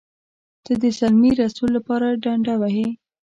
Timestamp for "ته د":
0.65-0.83